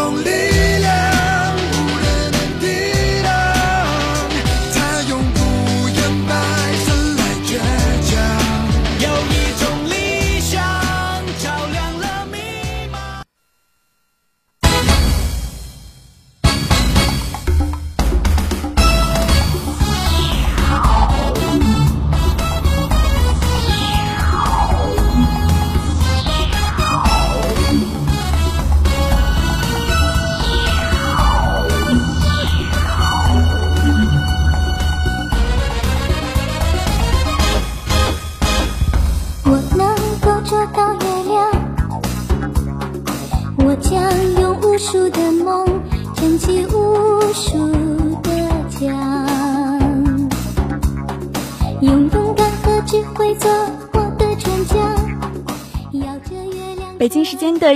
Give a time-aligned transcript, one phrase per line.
[0.00, 0.49] 有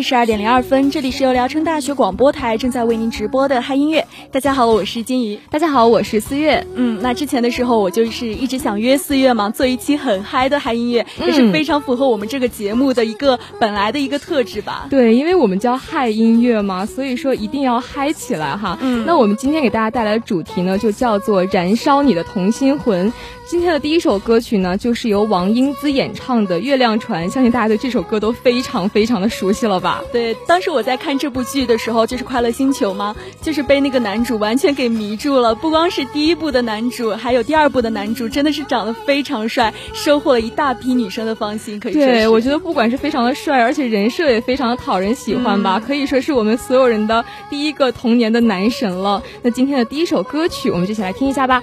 [0.03, 4.07] 十二点零二分，这里是由聊城大学广播台正在为您直播的嗨音乐。
[4.31, 5.39] 大家好，我是金怡。
[5.51, 6.67] 大家好，我是四月。
[6.75, 14.87] 嗯，那之前的时候，我就是一直想约四月嘛，做一期很嗨的嗨音乐，也是非常符合我们这个节目的一个本来的一个特质吧。
[14.91, 18.79] 对，因为我们叫嗨音乐嘛，所以说一定要嗨起来哈。
[18.81, 23.13] 嗯，那我们今天给大家带来的主题呢，就叫做燃烧你的童心魂。
[23.47, 29.84] 今天的第一首歌曲呢，就是由王英姿演唱的《月亮船》，相信大家对这首歌都非常非常的熟悉了吧？
[30.13, 33.15] 对，当时我在看这部剧的时候，就是《快乐星球》吗？
[33.43, 35.55] 就是被那个男主完全给迷住了。
[35.55, 41.79] 不光是第一部的男主，还有第二部的男主，真的是长得非常帅，收获了一大批女生的芳心。
[41.79, 49.23] 可以说，对我觉得不管是非常的帅，而且人设也非常的讨人喜欢吧，可以说是我们所有人的第一个童年的男神了。
[49.43, 51.63] 那今天的第一首歌曲，我们就一起来听一下吧。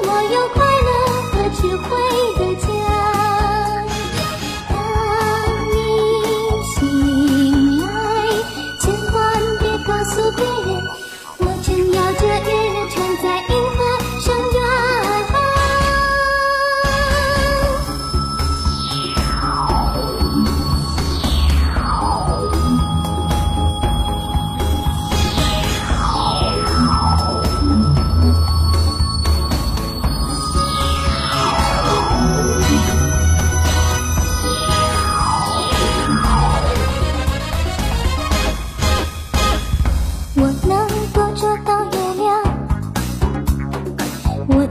[0.00, 0.88] 我有快乐
[1.30, 1.86] 和智慧
[2.38, 2.67] 的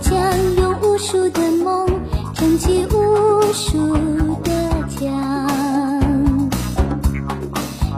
[0.10, 1.86] 想用无数的梦
[2.34, 3.78] 撑起无数
[4.42, 4.52] 的
[4.88, 6.50] 桨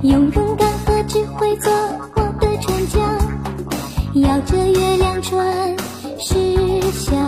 [0.01, 1.71] 用勇敢和智慧做
[2.15, 5.77] 我的船桨摇着月亮船
[6.17, 7.18] 驶向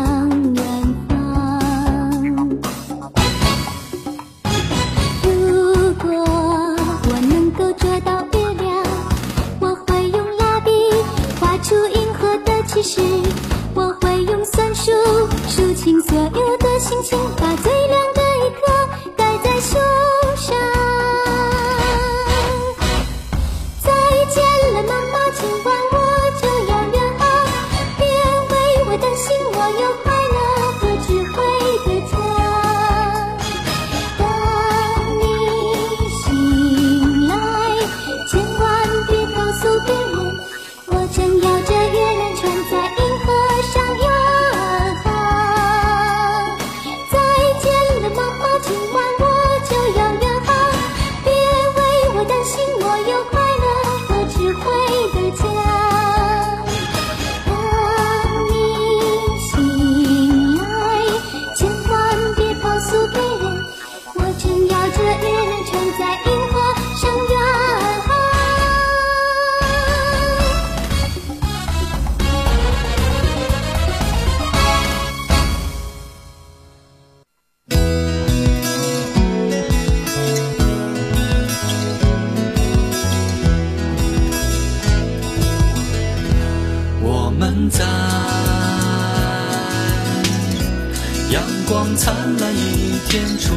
[91.91, 93.53] 光灿烂一天出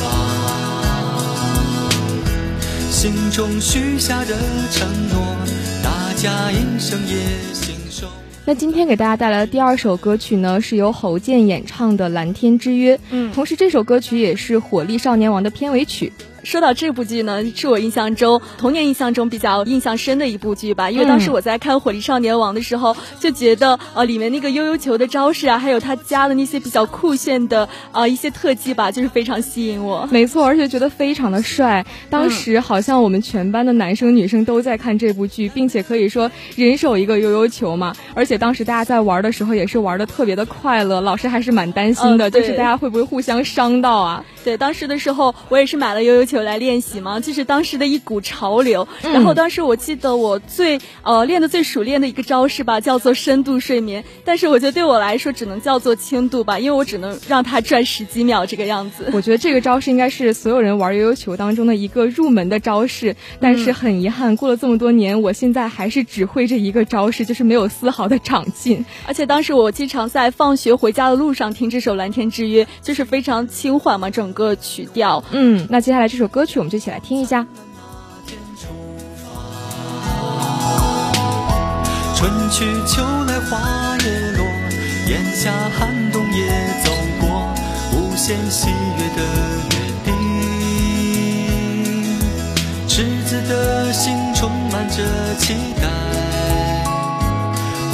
[0.00, 0.10] 发，
[2.90, 4.34] 心中许下的
[4.72, 5.36] 承诺，
[5.84, 8.08] 大家一生也信守。
[8.44, 12.96] 那今天给大家带来的第二首歌曲呢，是由侯健演唱的《蓝天之约》。
[13.10, 16.12] 嗯，同时这首歌曲也是《火力少年王》的片尾曲。
[16.46, 20.88] 说到这部剧呢，是我印象中童年印象中比较印象深的一部剧吧。
[20.88, 30.08] 因为当时我在看《火力少年王》的时候，就觉得呃里面那个悠悠球的招式啊，还有他加的那些比较酷炫的啊一些特技吧，就是非常吸引我。
[30.12, 31.84] 没错，而且觉得非常的帅。
[32.08, 37.92] 当时好像我们全班的男生女生都在看这部剧，并且可以说人手一个悠悠球嘛。
[38.16, 44.24] 而且当时大家在玩的时候也是玩的特别的快乐，老师还是蛮担心的，就是大家会不会互相伤到啊？
[44.42, 48.88] 对，当时的时候我也是买了悠悠球来练习嘛，就是当时的一股潮流。
[49.02, 54.02] 然后当时我记得我最呃练的最熟练的一个招式吧，叫做深度睡眠。
[54.24, 59.10] 但是我觉得对我来说只能叫做轻度吧，因为我只能让它转十几秒这个样子。
[59.12, 63.14] 我觉得这个招式应该是所有人玩悠悠球当中的一个入门的招式。
[63.40, 68.84] 但是很遗憾，过了这么多年，我现在还是只会这一个招式，就是没有丝毫的长进。
[69.08, 74.32] 而且当时我经常在放学回家的路上听这首《蓝天之约》，就是非常轻缓嘛，整。
[74.36, 77.46] 个曲调，嗯，那接下来这首歌曲我们就一起来听一下。
[82.14, 84.44] 春去秋来花叶落，
[85.08, 86.46] 炎夏寒冬也
[86.84, 87.54] 走过，
[87.94, 89.22] 无限喜悦的
[89.70, 90.12] 约定。
[92.86, 95.02] 赤子的心充满着
[95.38, 95.88] 期待，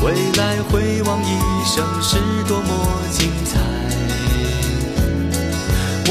[0.04, 2.16] 未来回望一生是
[2.49, 2.69] 多么
[3.12, 3.60] 精彩。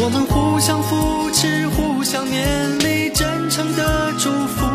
[0.01, 4.65] 我们互相扶持，互相勉励，真诚的祝福。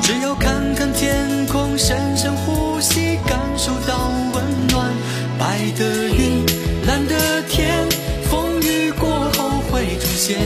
[0.00, 3.98] 只要看看天空，深深呼吸，感受到
[4.32, 4.88] 温暖。
[5.36, 6.46] 白的云，
[6.86, 7.84] 蓝的天，
[8.30, 10.38] 风雨过后会出现。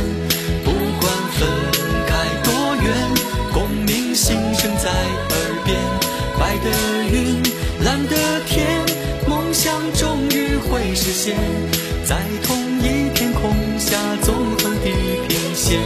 [0.64, 1.46] 不管分
[2.06, 2.52] 开多
[2.82, 2.86] 远，
[3.52, 5.34] 共鸣心声在耳
[5.66, 5.76] 边。
[6.38, 6.93] 白的云，
[9.92, 11.36] 终于会实现。
[12.04, 14.90] 在同一天空下，纵横地
[15.28, 15.80] 平线，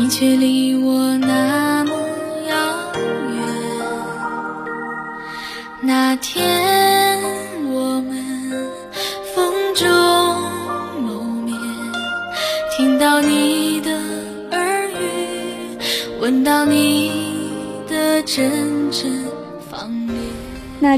[0.00, 1.90] 你却离我那么
[2.48, 2.92] 遥
[3.34, 3.44] 远
[5.80, 7.20] 那天
[7.66, 8.70] 我们
[9.34, 9.88] 风中
[11.02, 11.58] 谋面
[12.76, 13.90] 听到你的
[14.52, 15.76] 耳语
[16.20, 17.10] 闻到你
[17.88, 19.17] 的阵阵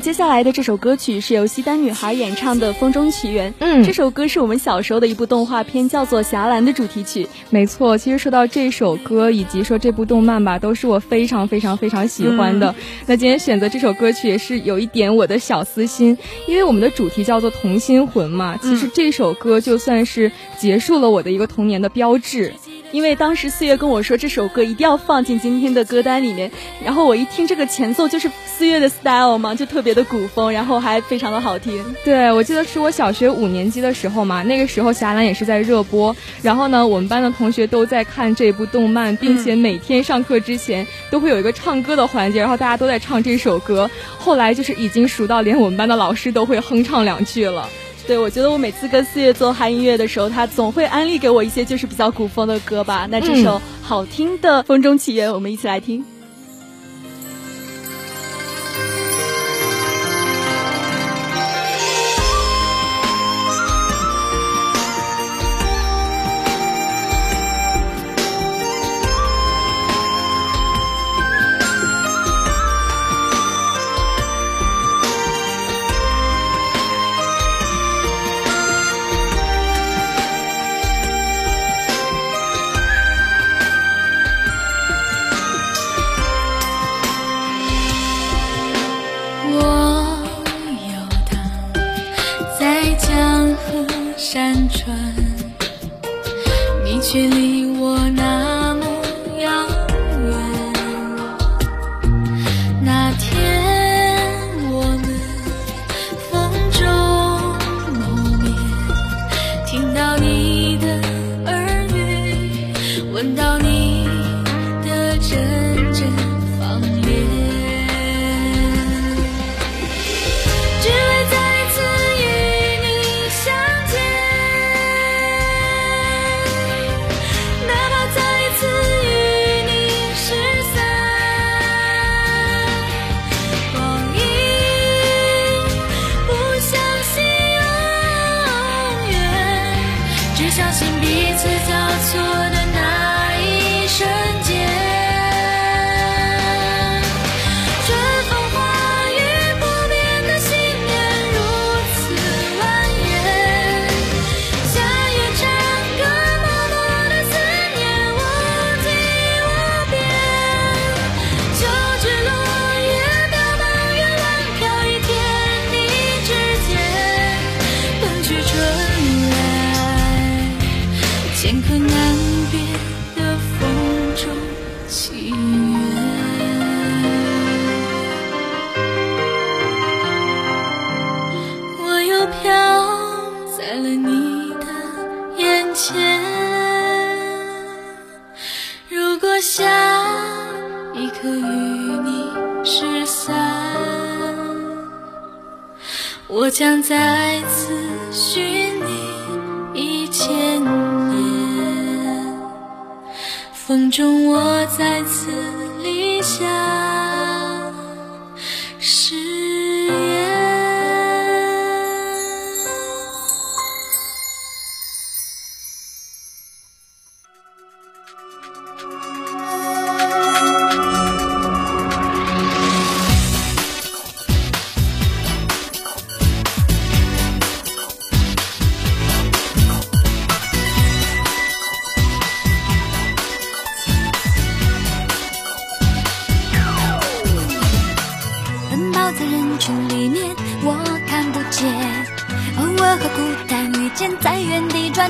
[0.01, 3.51] 接下来的这首歌曲是由西单女孩演唱的《风中奇缘》。
[3.59, 7.29] 嗯，这首歌是我们小时候的一部动画片，叫做《侠岚》的主题曲。
[7.51, 12.75] 没错，其实说到这首歌以及说这部动漫吧，都是我非常非常非常喜欢的。
[13.07, 18.57] 那今天选择这首歌曲也是有一点我的小私心，因为我们的主题叫做童心魂嘛。
[18.59, 22.55] 其实这首歌就算是结束了我的一个童年的标志。
[22.93, 26.51] 因为当时四月跟我说这首歌一定要放进今天的歌单里面，
[26.85, 31.85] 然后我一听这个前奏就是四月的 style 嘛，就特别的古风，然后还非常的好听。
[32.05, 43.89] 对，我记得是我小学五年级的时候嘛，那个时候侠岚也是在热播，然后呢，我们班的同学都在看这部动漫，并且每天上课之前都会有一个唱歌的环节，然后大家都在唱这首歌。
[44.19, 47.69] 后来就是已经熟到连我们班的老师都会哼唱两句了。
[48.07, 53.07] 对，我觉得我每次跟四月做嗨音乐的时候，他总会安利给我一些就是比较古风的歌吧。
[53.09, 56.05] 那这首好听的《风中起源》，我们一起来听。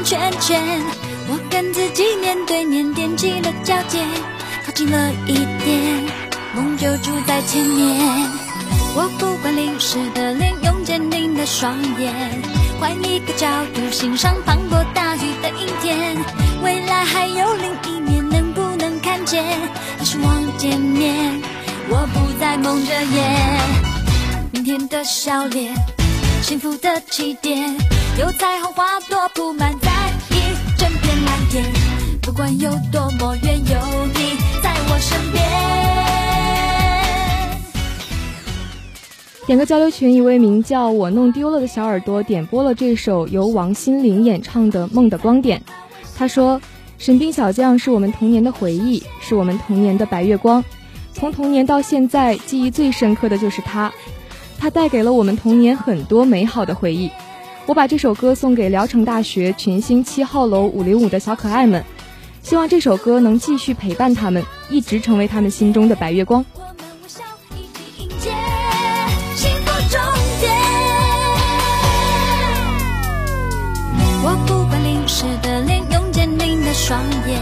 [0.04, 0.60] 圈圈，
[1.28, 4.06] 我跟自己面对面踮起了脚尖，
[4.64, 6.04] 靠近了一点，
[6.54, 8.30] 梦就住在前面。
[8.96, 12.12] 我不管淋湿的脸，用坚定的双眼，
[12.80, 16.16] 换一个角度欣赏磅礴大雨的阴天。
[16.62, 19.44] 未来还有另一面，能不能看见？
[19.98, 21.40] 还是望见面？
[21.88, 23.60] 我不再蒙着眼，
[24.52, 25.74] 明天的笑脸，
[26.42, 27.76] 幸福的起点，
[28.18, 29.89] 有彩虹花朵铺满在。
[31.50, 31.64] 天。
[32.22, 33.74] 不管有多么远，有
[34.06, 35.42] 你在我身边。
[39.46, 45.58] 点歌交流群，一位名叫我弄丢了的小耳朵点播了这首由王心凌演唱的《梦的光点》。
[46.16, 46.62] 他说
[46.98, 50.62] ：“神兵小将是我们童年的回忆，是我们童年的白月光。
[51.12, 53.92] 从童年到现在，记忆最深刻的就是他。
[54.60, 57.10] 他带给了我们童年很多美好的回忆。
[57.70, 61.84] 我把这首歌送给聊城大学群星七号楼五零五的小可爱们，
[62.42, 66.44] 希望这首歌能继续陪伴他们，一直成为他们心中的白月光。”
[76.72, 77.40] 双眼，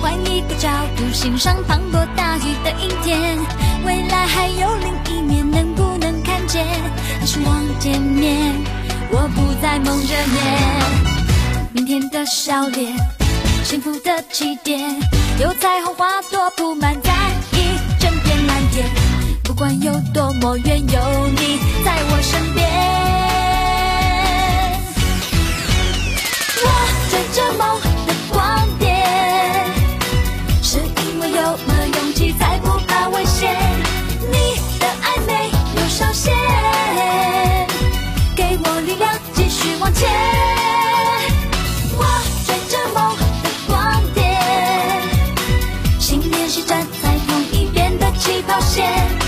[0.00, 3.38] 换一个角度欣赏磅礴大雨的阴天。
[3.86, 6.66] 未来还有另一面，能不能看见？
[7.18, 8.52] 还是望见面？
[9.16, 10.36] 我不再蒙着眼。
[11.72, 12.92] 明天的笑脸，
[13.62, 14.90] 幸福的起点，
[15.38, 17.12] 有彩虹花朵铺满在
[17.52, 18.88] 一整片蓝天。
[19.44, 23.23] 不管有多么远，有你在我身边。
[39.94, 40.10] 前
[41.96, 42.04] 我
[42.46, 44.20] 追着梦的光点
[45.98, 49.23] 信念是站在同一边的起跑线。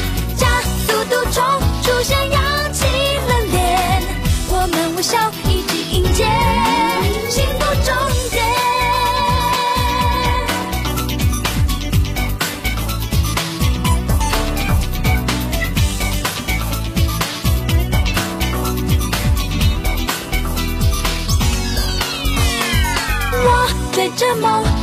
[24.41, 24.76] 梦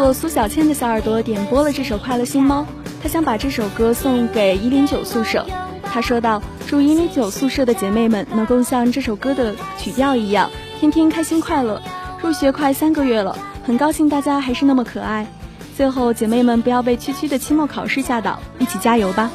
[0.00, 2.62] 做苏小倩的小耳朵点播了这首《快乐星猫》，
[3.02, 5.44] 她想把这首歌送给一零九宿舍。
[5.84, 11.82] 她说道：“祝一零九宿舍的姐妹们能够像这首歌的曲调一样，天天开心快乐。
[12.22, 15.26] 入学快三个月了，很高兴大家还是那么可爱。
[15.76, 19.30] 最后，姐妹们不要被区区的期末考试吓到，一起加油吧！”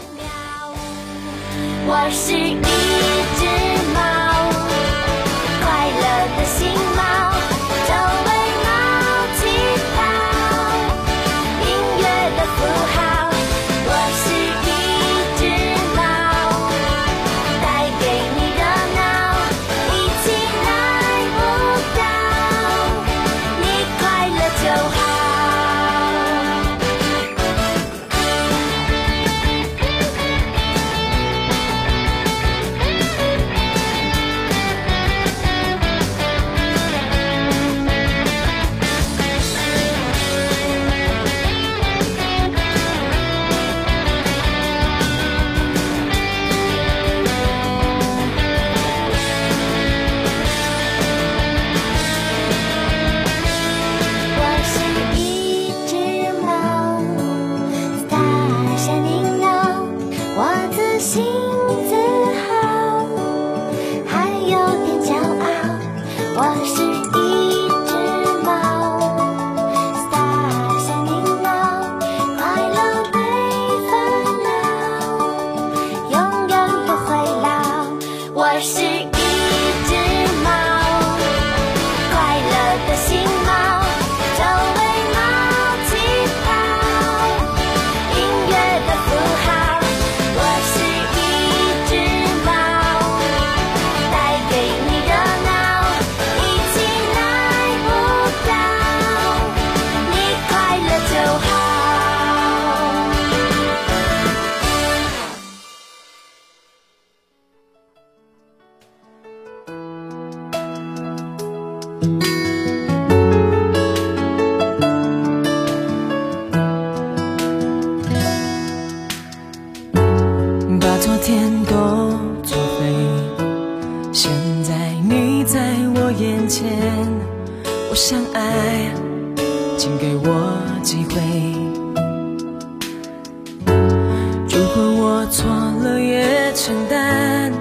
[135.29, 135.49] 错
[135.83, 137.51] 了也承担，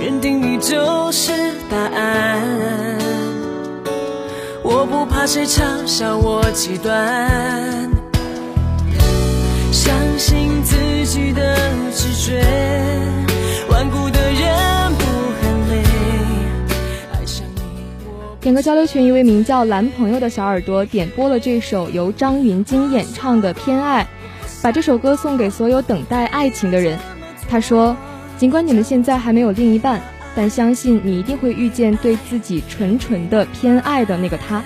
[0.00, 1.32] 认定你就是
[1.70, 2.42] 答案。
[4.62, 7.90] 我不怕谁嘲笑我极端，
[9.72, 11.56] 相信自己的
[11.92, 12.44] 直觉。
[18.40, 24.04] 点个交流群一位名叫蓝朋友的小耳朵点播了这首由张芸京演唱的《偏爱》。
[24.66, 26.98] 把这首歌送给所有等待爱情的人。
[27.48, 27.96] 他说
[28.36, 30.00] ：“尽管你们现在还没有另一半，
[30.34, 34.60] 但相信你一定会遇见对自己纯纯的偏爱的那个他。”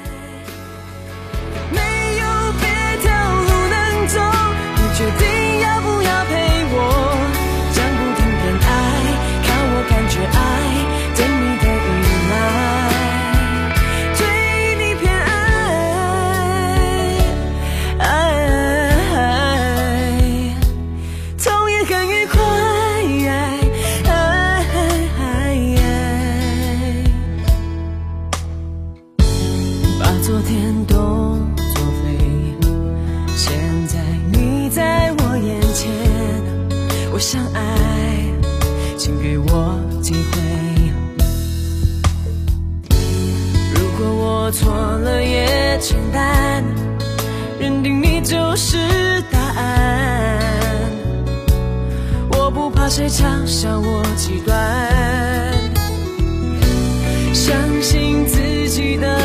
[57.50, 59.19] 相信自己的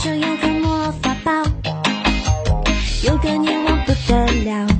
[0.00, 1.32] 传说有个魔法包，
[3.02, 4.77] 有个愿望不得了。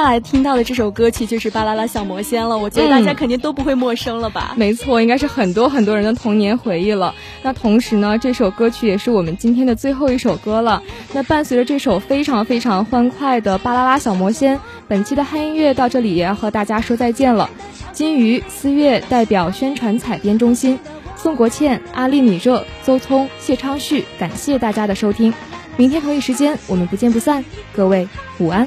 [0.00, 4.54] 下来听到的这首歌曲就是《巴啦啦小魔仙》了，我觉得大家肯定都不会陌生了吧？
[4.56, 7.14] 没错，应该是很多很多人的童年回忆了。
[7.42, 10.82] 那同时呢，这首歌曲也是我们今天的最后一首歌了。
[11.12, 14.56] 那伴随着这首非常非常欢快的《巴啦啦小魔仙》，
[14.88, 17.50] 本期的嗨音乐到这里也要和大家说再见了。
[17.92, 20.78] 金鱼、思月代表宣传采编中心，
[21.14, 25.34] 宋国倩、阿丽米热、邹聪、谢昌旭，感谢大家的收听。
[25.76, 27.44] 明天同一时间我们不见不散。
[27.76, 28.08] 各位
[28.38, 28.66] 午安。